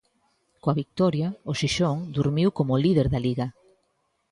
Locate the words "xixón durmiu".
1.59-2.49